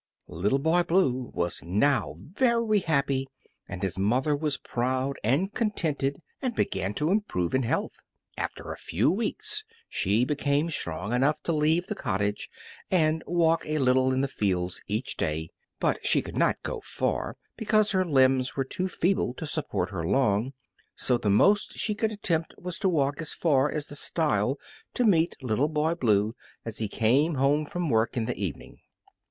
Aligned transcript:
Little 0.29 0.57
Boy 0.57 0.81
Blue 0.81 1.29
was 1.31 1.61
now 1.63 2.15
very 2.17 2.79
happy, 2.79 3.27
and 3.67 3.83
his 3.83 3.99
mother 3.99 4.35
was 4.35 4.57
proud 4.57 5.19
and 5.23 5.53
contented 5.53 6.17
and 6.41 6.55
began 6.55 6.95
to 6.95 7.11
improve 7.11 7.53
in 7.53 7.61
health. 7.61 7.97
After 8.35 8.71
a 8.71 8.77
few 8.79 9.11
weeks 9.11 9.63
she 9.87 10.25
became 10.25 10.71
strong 10.71 11.13
enough 11.13 11.43
to 11.43 11.51
leave 11.53 11.85
the 11.85 11.93
cottage 11.93 12.49
and 12.89 13.23
walk 13.27 13.67
a 13.67 13.77
little 13.77 14.11
in 14.11 14.21
the 14.21 14.27
fields 14.27 14.81
each 14.87 15.17
day; 15.17 15.51
but 15.79 16.03
she 16.03 16.23
could 16.23 16.35
not 16.35 16.63
go 16.63 16.81
far, 16.83 17.37
because 17.55 17.91
her 17.91 18.03
limbs 18.03 18.55
were 18.55 18.63
too 18.63 18.87
feeble 18.87 19.35
to 19.35 19.45
support 19.45 19.91
her 19.91 20.03
long, 20.03 20.53
so 20.95 21.15
the 21.15 21.29
most 21.29 21.77
she 21.77 21.93
could 21.93 22.11
attempt 22.11 22.55
was 22.57 22.79
to 22.79 22.89
walk 22.89 23.21
as 23.21 23.33
far 23.33 23.71
as 23.71 23.85
the 23.85 23.95
stile 23.95 24.57
to 24.95 25.05
meet 25.05 25.35
Little 25.43 25.69
Boy 25.69 25.93
Blue 25.93 26.33
as 26.65 26.79
he 26.79 26.87
came 26.87 27.35
home 27.35 27.67
from 27.67 27.87
work 27.91 28.17
in 28.17 28.25
the 28.25 28.35
evening. 28.35 28.79